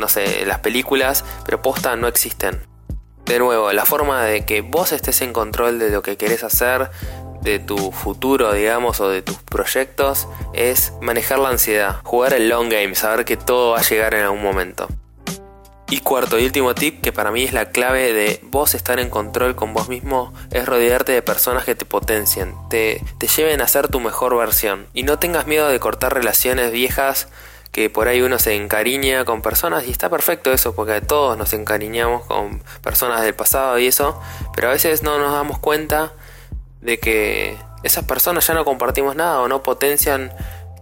no 0.00 0.08
sé, 0.08 0.44
las 0.44 0.58
películas, 0.58 1.24
pero 1.44 1.62
posta 1.62 1.94
no 1.94 2.08
existen. 2.08 2.66
De 3.24 3.38
nuevo, 3.38 3.72
la 3.72 3.84
forma 3.84 4.24
de 4.24 4.44
que 4.44 4.62
vos 4.62 4.90
estés 4.90 5.20
en 5.20 5.32
control 5.32 5.78
de 5.78 5.90
lo 5.90 6.02
que 6.02 6.16
querés 6.16 6.42
hacer, 6.42 6.90
de 7.40 7.60
tu 7.60 7.92
futuro, 7.92 8.52
digamos, 8.52 9.00
o 9.00 9.08
de 9.08 9.22
tus 9.22 9.36
proyectos, 9.36 10.26
es 10.54 10.92
manejar 11.00 11.38
la 11.38 11.50
ansiedad, 11.50 12.00
jugar 12.02 12.34
el 12.34 12.48
long 12.48 12.68
game, 12.68 12.96
saber 12.96 13.24
que 13.24 13.36
todo 13.36 13.74
va 13.74 13.78
a 13.78 13.82
llegar 13.82 14.12
en 14.14 14.24
algún 14.24 14.42
momento. 14.42 14.88
Y 15.88 16.00
cuarto 16.00 16.38
y 16.38 16.44
último 16.44 16.74
tip 16.74 17.00
que 17.00 17.12
para 17.12 17.30
mí 17.30 17.44
es 17.44 17.52
la 17.52 17.70
clave 17.70 18.12
de 18.12 18.40
vos 18.42 18.74
estar 18.74 18.98
en 18.98 19.08
control 19.08 19.54
con 19.54 19.72
vos 19.72 19.88
mismo 19.88 20.34
es 20.50 20.66
rodearte 20.66 21.12
de 21.12 21.22
personas 21.22 21.64
que 21.64 21.76
te 21.76 21.84
potencien, 21.84 22.54
te, 22.68 23.04
te 23.18 23.28
lleven 23.28 23.60
a 23.60 23.68
ser 23.68 23.86
tu 23.86 24.00
mejor 24.00 24.36
versión. 24.36 24.88
Y 24.94 25.04
no 25.04 25.20
tengas 25.20 25.46
miedo 25.46 25.68
de 25.68 25.78
cortar 25.78 26.12
relaciones 26.12 26.72
viejas 26.72 27.28
que 27.70 27.90
por 27.90 28.08
ahí 28.08 28.22
uno 28.22 28.38
se 28.38 28.54
encariña 28.54 29.24
con 29.24 29.42
personas 29.42 29.86
y 29.86 29.90
está 29.90 30.08
perfecto 30.08 30.50
eso 30.50 30.74
porque 30.74 31.00
todos 31.02 31.36
nos 31.36 31.52
encariñamos 31.52 32.24
con 32.24 32.62
personas 32.82 33.22
del 33.22 33.34
pasado 33.34 33.78
y 33.78 33.86
eso, 33.86 34.20
pero 34.54 34.68
a 34.68 34.72
veces 34.72 35.02
no 35.02 35.18
nos 35.18 35.32
damos 35.32 35.58
cuenta 35.58 36.14
de 36.80 36.98
que 36.98 37.56
esas 37.82 38.04
personas 38.04 38.46
ya 38.46 38.54
no 38.54 38.64
compartimos 38.64 39.14
nada 39.14 39.40
o 39.40 39.48
no 39.48 39.62
potencian 39.62 40.32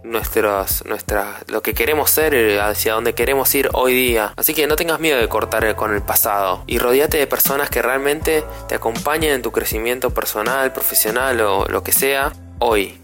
nuestros, 0.05 0.85
nuestras, 0.85 1.43
lo 1.47 1.61
que 1.61 1.73
queremos 1.73 2.09
ser, 2.09 2.59
hacia 2.59 2.93
donde 2.93 3.13
queremos 3.13 3.53
ir 3.55 3.69
hoy 3.73 3.93
día. 3.93 4.33
Así 4.37 4.53
que 4.53 4.67
no 4.67 4.75
tengas 4.75 4.99
miedo 4.99 5.19
de 5.19 5.27
cortar 5.27 5.75
con 5.75 5.93
el 5.93 6.01
pasado 6.01 6.63
y 6.67 6.79
rodeate 6.79 7.17
de 7.17 7.27
personas 7.27 7.69
que 7.69 7.81
realmente 7.81 8.43
te 8.67 8.75
acompañen 8.75 9.33
en 9.33 9.41
tu 9.41 9.51
crecimiento 9.51 10.11
personal, 10.11 10.71
profesional 10.73 11.41
o 11.41 11.65
lo 11.67 11.83
que 11.83 11.91
sea 11.91 12.33
hoy. 12.59 13.01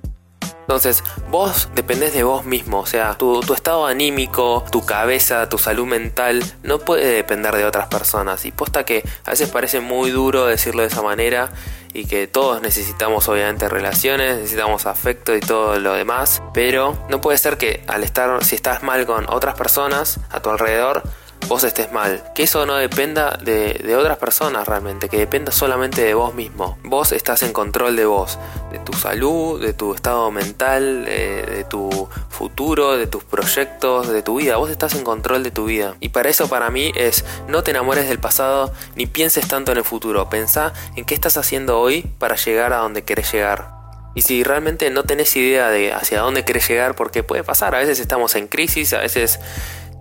Entonces, 0.72 1.03
vos 1.29 1.67
dependés 1.75 2.13
de 2.13 2.24
vos 2.24 2.46
mismo, 2.46 2.79
o 2.79 2.86
sea, 2.86 3.15
tu, 3.15 3.41
estado 3.53 3.88
anímico, 3.88 4.63
tu 4.72 4.86
cabeza, 4.86 5.50
tu 5.50 5.58
salud 5.58 5.86
mental, 5.86 6.41
no 6.63 6.79
puede 6.79 7.13
depender 7.13 7.55
de 7.58 7.65
otras 7.65 7.88
personas. 7.88 8.46
Y 8.46 8.51
posta 8.51 8.86
que 8.86 9.03
a 9.25 9.31
veces 9.31 9.50
parece 9.50 9.81
muy 9.81 10.12
duro 10.12 10.46
decirlo 10.46 10.81
de 10.84 10.88
esa 10.88 11.01
manera 11.01 11.51
y 11.93 12.05
que 12.05 12.27
todos 12.27 12.62
necesitamos 12.62 13.27
obviamente 13.29 13.67
relaciones, 13.69 14.38
necesitamos 14.38 14.86
afecto 14.86 15.36
y 15.36 15.39
todo 15.39 15.79
lo 15.79 15.93
demás, 15.93 16.41
pero 16.53 16.98
no 17.10 17.21
puede 17.21 17.38
ser 17.38 17.57
que 17.57 17.83
al 17.88 18.03
estar, 18.03 18.43
si 18.43 18.55
estás 18.55 18.83
mal 18.83 19.05
con 19.05 19.29
otras 19.29 19.55
personas 19.55 20.19
a 20.29 20.41
tu 20.41 20.50
alrededor, 20.50 21.03
vos 21.51 21.65
estés 21.65 21.91
mal. 21.91 22.24
Que 22.34 22.43
eso 22.43 22.65
no 22.65 22.75
dependa 22.75 23.38
de, 23.43 23.93
otras 24.00 24.17
personas 24.17 24.65
realmente, 24.65 25.10
que 25.10 25.17
dependa 25.17 25.51
solamente 25.51 26.01
de 26.01 26.13
vos 26.13 26.34
mismo. 26.34 26.77
Vos 26.86 27.12
estás 27.12 27.43
en 27.43 27.51
control 27.51 27.98
de 27.98 28.05
vos, 28.05 28.39
de 28.72 28.79
tu 28.79 28.93
salud, 28.93 29.62
de 29.62 29.74
tu 29.74 29.93
estado 29.93 30.31
mental, 30.31 31.03
de, 31.03 31.65
tu 31.70 32.08
futuro, 32.29 32.96
de 32.96 33.05
tus 33.05 33.25
proyectos, 33.25 34.08
de 34.08 34.24
tu 34.24 34.38
vida. 34.38 34.55
Vos 34.55 34.72
estás 34.72 34.96
en 34.96 35.03
control 35.03 35.43
de 35.43 35.51
tu 35.51 35.65
vida. 35.65 35.98
Y 36.00 36.10
para 36.10 36.29
eso 36.29 36.48
para 36.48 36.70
mí 36.70 36.93
es 36.96 37.25
no 37.50 37.63
te 37.63 37.72
enamores 37.72 38.08
del 38.08 38.17
pasado 38.17 38.72
ni 38.96 39.05
pienses 39.05 39.46
tanto 39.46 39.74
en 39.74 39.77
el 39.77 39.84
futuro. 39.84 40.29
Pensá 40.29 40.72
en 40.96 41.03
qué 41.03 41.13
estás 41.13 41.36
haciendo 41.36 41.81
hoy 41.81 42.03
para 42.17 42.38
llegar 42.38 42.72
a 42.72 42.77
donde 42.77 43.03
querés 43.03 43.29
llegar. 43.34 43.81
Y 44.15 44.22
si 44.22 44.43
realmente 44.43 44.89
no 44.89 45.03
tenés 45.03 45.36
idea 45.36 45.70
de 45.70 45.91
hacia 45.91 46.22
dónde 46.22 46.46
querés 46.46 46.67
llegar, 46.67 46.96
porque 46.96 47.24
puede 47.24 47.43
pasar, 47.43 47.75
a 47.75 47.79
veces 47.79 48.00
estamos 48.00 48.36
en 48.36 48.48
crisis, 48.48 48.93
a 48.93 49.00
veces 49.00 49.39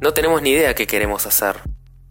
no 0.01 0.15
tenemos 0.15 0.43
ni 0.43 0.51
idea 0.51 0.75
qué 0.75 0.87
queremos 0.87 1.27
hacer. 1.27 1.61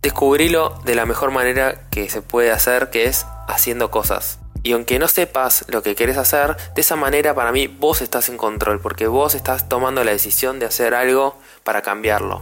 Descubrilo 0.01 0.79
de 0.85 0.95
la 0.95 1.05
mejor 1.05 1.31
manera 1.31 1.89
que 1.89 2.09
se 2.09 2.21
puede 2.21 2.51
hacer, 2.51 2.89
que 2.89 3.05
es 3.05 3.25
haciendo 3.47 3.91
cosas. 3.91 4.39
Y 4.61 4.73
aunque 4.73 4.99
no 4.99 5.07
sepas 5.07 5.65
lo 5.69 5.83
que 5.83 5.95
quieres 5.95 6.17
hacer, 6.17 6.55
de 6.75 6.81
esa 6.81 6.95
manera 6.95 7.33
para 7.33 7.51
mí 7.51 7.67
vos 7.67 8.01
estás 8.01 8.29
en 8.29 8.37
control, 8.37 8.79
porque 8.79 9.07
vos 9.07 9.35
estás 9.35 9.69
tomando 9.69 10.03
la 10.03 10.11
decisión 10.11 10.59
de 10.59 10.65
hacer 10.65 10.93
algo 10.93 11.37
para 11.63 11.81
cambiarlo. 11.81 12.39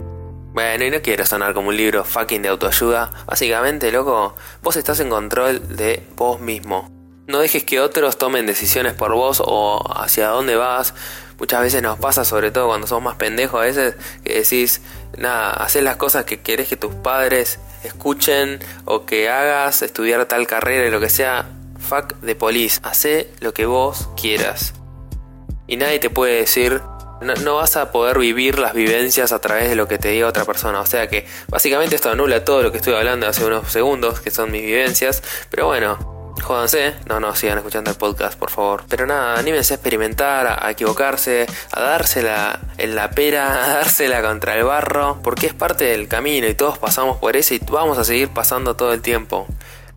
Bueno, 0.53 0.85
y 0.85 0.91
no 0.91 1.01
quiero 1.01 1.25
sonar 1.25 1.53
como 1.53 1.69
un 1.69 1.77
libro 1.77 2.03
fucking 2.03 2.41
de 2.41 2.49
autoayuda. 2.49 3.11
Básicamente, 3.27 3.91
loco, 3.91 4.35
vos 4.63 4.75
estás 4.75 4.99
en 4.99 5.09
control 5.09 5.77
de 5.77 6.03
vos 6.15 6.39
mismo. 6.39 6.89
No 7.27 7.39
dejes 7.39 7.63
que 7.63 7.79
otros 7.79 8.17
tomen 8.17 8.45
decisiones 8.45 8.93
por 8.93 9.13
vos 9.13 9.41
o 9.45 9.83
hacia 9.95 10.29
dónde 10.29 10.55
vas. 10.55 10.93
Muchas 11.39 11.61
veces 11.61 11.83
nos 11.83 11.99
pasa, 11.99 12.25
sobre 12.25 12.51
todo 12.51 12.67
cuando 12.67 12.87
somos 12.87 13.03
más 13.03 13.15
pendejos, 13.15 13.61
a 13.61 13.65
veces 13.65 13.95
que 14.23 14.39
decís, 14.39 14.81
nada, 15.17 15.51
hacer 15.51 15.83
las 15.83 15.97
cosas 15.97 16.25
que 16.25 16.41
querés 16.41 16.67
que 16.67 16.77
tus 16.77 16.95
padres 16.95 17.59
escuchen 17.83 18.59
o 18.85 19.05
que 19.05 19.29
hagas, 19.29 19.81
estudiar 19.83 20.25
tal 20.25 20.47
carrera 20.47 20.87
y 20.87 20.91
lo 20.91 20.99
que 20.99 21.09
sea. 21.09 21.49
Fuck 21.79 22.15
de 22.21 22.35
police, 22.35 22.79
hace 22.83 23.29
lo 23.39 23.53
que 23.53 23.65
vos 23.67 24.09
quieras. 24.19 24.73
Y 25.67 25.77
nadie 25.77 25.99
te 25.99 26.09
puede 26.09 26.37
decir, 26.37 26.81
no, 27.21 27.35
no, 27.35 27.55
vas 27.55 27.77
a 27.77 27.91
poder 27.91 28.17
vivir 28.17 28.57
las 28.57 28.73
vivencias 28.73 29.31
a 29.31 29.39
través 29.39 29.69
de 29.69 29.75
lo 29.75 29.87
que 29.87 29.97
te 29.97 30.09
diga 30.09 30.27
otra 30.27 30.43
persona. 30.43 30.79
O 30.81 30.85
sea 30.85 31.07
que 31.07 31.27
básicamente 31.49 31.95
esto 31.95 32.09
anula 32.09 32.43
todo 32.43 32.63
lo 32.63 32.71
que 32.71 32.77
estoy 32.77 32.95
hablando 32.95 33.27
hace 33.27 33.45
unos 33.45 33.71
segundos, 33.71 34.21
que 34.21 34.31
son 34.31 34.51
mis 34.51 34.63
vivencias. 34.63 35.21
Pero 35.49 35.67
bueno, 35.67 36.16
Jódanse, 36.41 36.93
no, 37.07 37.19
no, 37.19 37.35
sigan 37.35 37.57
escuchando 37.57 37.91
el 37.91 37.97
podcast, 37.97 38.37
por 38.37 38.49
favor. 38.49 38.85
Pero 38.87 39.05
nada, 39.05 39.37
anímense 39.37 39.73
a 39.73 39.75
experimentar, 39.75 40.63
a, 40.63 40.71
equivocarse, 40.71 41.45
a 41.71 41.81
dársela 41.81 42.59
en 42.77 42.95
la 42.95 43.11
pera, 43.11 43.65
a 43.65 43.73
dársela 43.75 44.21
contra 44.21 44.55
el 44.55 44.63
barro, 44.63 45.19
porque 45.23 45.47
es 45.47 45.53
parte 45.53 45.85
del 45.85 46.07
camino 46.07 46.47
y 46.47 46.53
todos 46.53 46.77
pasamos 46.77 47.17
por 47.17 47.35
eso 47.35 47.53
y 47.53 47.61
vamos 47.69 47.97
a 47.97 48.03
seguir 48.03 48.29
pasando 48.29 48.75
todo 48.75 48.93
el 48.93 49.01
tiempo. 49.01 49.47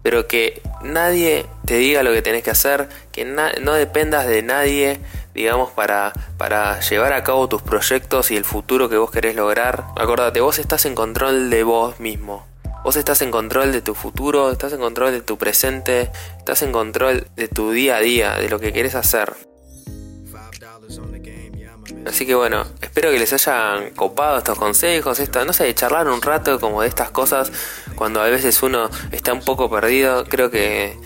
Pero 0.02 0.26
que 0.26 0.62
nadie 0.82 1.46
te 1.66 1.74
diga 1.74 2.02
lo 2.02 2.12
que 2.12 2.22
tenés 2.22 2.42
que 2.42 2.50
hacer, 2.50 2.88
que 3.12 3.24
no 3.26 3.74
dependas 3.74 4.26
de 4.26 4.42
nadie, 4.42 4.98
digamos, 5.34 5.70
para, 5.70 6.14
para 6.38 6.80
llevar 6.80 7.12
a 7.12 7.22
cabo 7.22 7.48
tus 7.48 7.60
proyectos 7.60 8.30
y 8.30 8.36
el 8.36 8.44
futuro 8.44 8.88
que 8.88 8.96
vos 8.96 9.10
querés 9.10 9.36
lograr. 9.36 9.84
Acordate, 9.96 10.40
vos 10.40 10.58
estás 10.58 10.86
en 10.86 10.94
control 10.94 11.50
de 11.50 11.62
vos 11.64 12.00
mismo. 12.00 12.49
Vos 12.82 12.96
estás 12.96 13.20
en 13.22 13.30
control 13.30 13.72
de 13.72 13.82
tu 13.82 13.94
futuro, 13.94 14.50
estás 14.50 14.72
en 14.72 14.80
control 14.80 15.12
de 15.12 15.20
tu 15.20 15.36
presente, 15.36 16.10
estás 16.38 16.62
en 16.62 16.72
control 16.72 17.26
de 17.36 17.48
tu 17.48 17.72
día 17.72 17.96
a 17.96 18.00
día, 18.00 18.34
de 18.36 18.48
lo 18.48 18.58
que 18.58 18.72
quieres 18.72 18.94
hacer. 18.94 19.34
Así 22.06 22.24
que 22.26 22.34
bueno, 22.34 22.64
espero 22.80 23.10
que 23.10 23.18
les 23.18 23.32
hayan 23.34 23.90
copado 23.90 24.38
estos 24.38 24.58
consejos, 24.58 25.20
esto, 25.20 25.44
no 25.44 25.52
sé, 25.52 25.72
charlar 25.74 26.08
un 26.08 26.22
rato 26.22 26.58
como 26.58 26.80
de 26.80 26.88
estas 26.88 27.10
cosas 27.10 27.52
cuando 27.94 28.22
a 28.22 28.28
veces 28.28 28.62
uno 28.62 28.88
está 29.12 29.34
un 29.34 29.40
poco 29.40 29.70
perdido, 29.70 30.24
creo 30.24 30.50
que, 30.50 30.98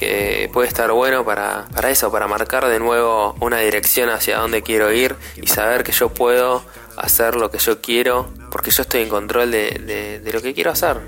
que 0.00 0.50
puede 0.52 0.66
estar 0.66 0.90
bueno 0.92 1.24
para, 1.24 1.66
para 1.74 1.90
eso, 1.90 2.10
para 2.10 2.26
marcar 2.26 2.66
de 2.66 2.80
nuevo 2.80 3.36
una 3.40 3.58
dirección 3.58 4.08
hacia 4.08 4.38
dónde 4.38 4.62
quiero 4.62 4.90
ir 4.92 5.14
y 5.36 5.46
saber 5.46 5.84
que 5.84 5.92
yo 5.92 6.08
puedo 6.08 6.64
hacer 6.96 7.36
lo 7.36 7.50
que 7.50 7.58
yo 7.58 7.80
quiero 7.80 8.32
porque 8.50 8.70
yo 8.70 8.82
estoy 8.82 9.02
en 9.02 9.10
control 9.10 9.50
de, 9.50 10.20
de 10.24 10.32
lo 10.32 10.40
que 10.42 10.54
quiero 10.54 10.70
hacer 10.70 11.00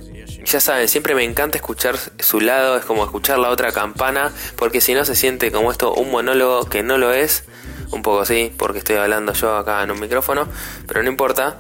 ya 0.45 0.61
saben, 0.61 0.89
siempre 0.89 1.15
me 1.15 1.25
encanta 1.25 1.59
escuchar 1.59 1.97
su 2.19 2.41
lado, 2.41 2.77
es 2.77 2.85
como 2.85 3.05
escuchar 3.05 3.39
la 3.39 3.51
otra 3.51 3.73
campana, 3.73 4.33
porque 4.57 4.81
si 4.81 4.95
no 4.95 5.05
se 5.05 5.15
siente 5.15 5.53
como 5.53 5.71
esto 5.71 5.95
un 5.95 6.11
monólogo 6.11 6.65
que 6.67 6.83
no 6.83 6.99
lo 6.99 7.13
es, 7.13 7.45
un 7.91 8.03
poco 8.03 8.25
sí, 8.25 8.53
porque 8.57 8.79
estoy 8.79 8.97
hablando 8.97 9.33
yo 9.33 9.57
acá 9.57 9.83
en 9.83 9.91
un 9.91 10.01
micrófono, 10.01 10.49
pero 10.87 11.03
no 11.03 11.09
importa. 11.09 11.59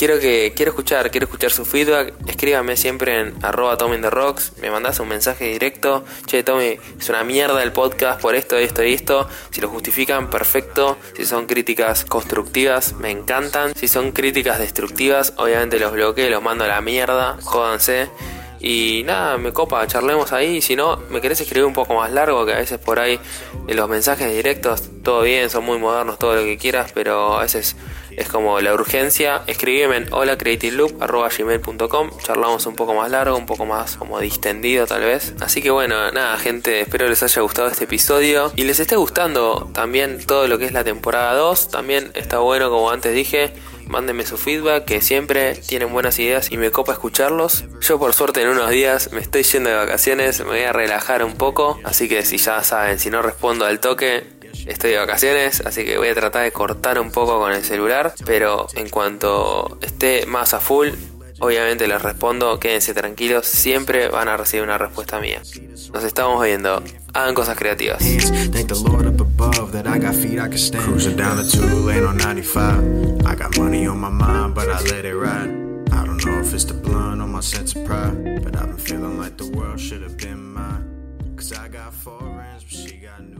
Quiero 0.00 0.18
que 0.18 0.54
quiero 0.56 0.70
escuchar, 0.70 1.10
quiero 1.10 1.26
escuchar 1.26 1.50
su 1.50 1.66
feedback. 1.66 2.14
Escríbame 2.26 2.78
siempre 2.78 3.20
en 3.20 3.34
arroba 3.42 3.76
Tommy 3.76 4.00
the 4.00 4.08
Rocks. 4.08 4.54
Me 4.62 4.70
mandas 4.70 4.98
un 4.98 5.08
mensaje 5.08 5.44
directo. 5.44 6.06
Che, 6.24 6.42
Tommy, 6.42 6.78
es 6.98 7.08
una 7.10 7.22
mierda 7.22 7.62
el 7.62 7.70
podcast 7.72 8.18
por 8.18 8.34
esto, 8.34 8.56
esto 8.56 8.82
y 8.82 8.94
esto. 8.94 9.28
Si 9.50 9.60
lo 9.60 9.68
justifican, 9.68 10.30
perfecto. 10.30 10.96
Si 11.14 11.26
son 11.26 11.44
críticas 11.44 12.06
constructivas, 12.06 12.94
me 12.94 13.10
encantan. 13.10 13.74
Si 13.74 13.88
son 13.88 14.12
críticas 14.12 14.58
destructivas, 14.58 15.34
obviamente 15.36 15.78
los 15.78 15.92
bloqueo, 15.92 16.30
los 16.30 16.42
mando 16.42 16.64
a 16.64 16.68
la 16.68 16.80
mierda. 16.80 17.36
Jódanse. 17.42 18.08
Y 18.60 19.02
nada, 19.04 19.38
me 19.38 19.52
copa, 19.52 19.86
charlemos 19.86 20.32
ahí. 20.32 20.60
Si 20.60 20.76
no, 20.76 20.98
me 21.08 21.20
querés 21.20 21.40
escribir 21.40 21.64
un 21.64 21.72
poco 21.72 21.94
más 21.94 22.12
largo, 22.12 22.44
que 22.44 22.52
a 22.52 22.58
veces 22.58 22.78
por 22.78 22.98
ahí 22.98 23.18
en 23.66 23.76
los 23.76 23.88
mensajes 23.88 24.30
directos, 24.32 24.82
todo 25.02 25.22
bien, 25.22 25.48
son 25.48 25.64
muy 25.64 25.78
modernos, 25.78 26.18
todo 26.18 26.34
lo 26.36 26.42
que 26.42 26.58
quieras, 26.58 26.92
pero 26.92 27.38
a 27.38 27.42
veces 27.42 27.76
es 28.16 28.28
como 28.28 28.60
la 28.60 28.74
urgencia. 28.74 29.42
Escribime 29.46 29.96
en 29.96 30.12
holacreativeloop.com, 30.12 32.10
charlamos 32.22 32.66
un 32.66 32.76
poco 32.76 32.92
más 32.94 33.10
largo, 33.10 33.34
un 33.36 33.46
poco 33.46 33.64
más 33.64 33.96
como 33.96 34.20
distendido 34.20 34.86
tal 34.86 35.00
vez. 35.02 35.34
Así 35.40 35.62
que 35.62 35.70
bueno, 35.70 36.12
nada, 36.12 36.36
gente, 36.36 36.80
espero 36.80 37.08
les 37.08 37.22
haya 37.22 37.40
gustado 37.40 37.68
este 37.68 37.84
episodio 37.84 38.52
y 38.56 38.64
les 38.64 38.78
esté 38.78 38.96
gustando 38.96 39.70
también 39.72 40.22
todo 40.26 40.48
lo 40.48 40.58
que 40.58 40.66
es 40.66 40.72
la 40.72 40.84
temporada 40.84 41.32
2. 41.34 41.70
También 41.70 42.10
está 42.14 42.40
bueno, 42.40 42.68
como 42.68 42.90
antes 42.90 43.14
dije 43.14 43.54
Mándenme 43.90 44.24
su 44.24 44.38
feedback, 44.38 44.84
que 44.84 45.00
siempre 45.00 45.56
tienen 45.56 45.92
buenas 45.92 46.16
ideas 46.20 46.52
y 46.52 46.56
me 46.56 46.70
copa 46.70 46.92
escucharlos. 46.92 47.64
Yo 47.80 47.98
por 47.98 48.14
suerte 48.14 48.40
en 48.40 48.48
unos 48.48 48.70
días 48.70 49.10
me 49.12 49.18
estoy 49.18 49.42
yendo 49.42 49.68
de 49.68 49.74
vacaciones, 49.74 50.38
me 50.38 50.46
voy 50.46 50.60
a 50.60 50.72
relajar 50.72 51.24
un 51.24 51.34
poco, 51.34 51.80
así 51.82 52.08
que 52.08 52.24
si 52.24 52.36
ya 52.36 52.62
saben, 52.62 53.00
si 53.00 53.10
no 53.10 53.20
respondo 53.20 53.66
al 53.66 53.80
toque, 53.80 54.24
estoy 54.66 54.92
de 54.92 54.98
vacaciones, 54.98 55.60
así 55.66 55.84
que 55.84 55.98
voy 55.98 56.06
a 56.06 56.14
tratar 56.14 56.44
de 56.44 56.52
cortar 56.52 57.00
un 57.00 57.10
poco 57.10 57.40
con 57.40 57.50
el 57.50 57.64
celular, 57.64 58.14
pero 58.24 58.68
en 58.74 58.88
cuanto 58.88 59.76
esté 59.82 60.24
más 60.24 60.54
a 60.54 60.60
full, 60.60 60.90
obviamente 61.40 61.88
les 61.88 62.00
respondo, 62.00 62.58
quédense 62.60 62.94
tranquilos, 62.94 63.46
siempre 63.46 64.08
van 64.08 64.28
a 64.28 64.36
recibir 64.36 64.62
una 64.62 64.78
respuesta 64.78 65.20
mía. 65.20 65.42
Nos 65.92 66.04
estamos 66.04 66.42
viendo. 66.44 66.82
Hagan 67.12 67.34
cosas 67.34 67.56
creativas. 67.56 67.98
Thank 68.52 68.68
the 68.68 68.76
Lord 68.76 69.06
up 69.06 69.20
above 69.20 69.72
that 69.72 69.86
I 69.86 69.98
got 69.98 70.14
feet 70.14 70.38
I 70.38 70.48
can 70.48 70.58
stand. 70.58 70.84
Cruising 70.84 71.16
down 71.16 71.36
the 71.36 71.50
two 71.50 71.66
lane 71.84 72.04
on 72.04 72.16
95. 72.16 73.26
I 73.26 73.34
got 73.34 73.58
money 73.58 73.86
on 73.86 73.98
my 73.98 74.10
mind, 74.10 74.54
but 74.54 74.68
I 74.68 74.80
let 74.82 75.04
it 75.04 75.16
ride. 75.16 75.50
I 75.92 76.04
don't 76.04 76.24
know 76.24 76.38
if 76.40 76.54
it's 76.54 76.64
the 76.64 76.74
blunt 76.74 77.20
or 77.20 77.26
my 77.26 77.40
sense 77.40 77.74
of 77.74 77.84
pride. 77.84 78.44
But 78.44 78.54
I've 78.54 78.68
been 78.68 78.78
feeling 78.78 79.18
like 79.18 79.36
the 79.36 79.48
world 79.48 79.80
should 79.80 80.02
have 80.02 80.16
been 80.16 80.52
mine. 80.54 80.84
Cause 81.36 81.52
I 81.52 81.68
got 81.68 81.92
four 81.92 82.18
friends, 82.18 82.64
but 82.64 82.72
she 82.72 82.96
got 82.98 83.20
new 83.22 83.39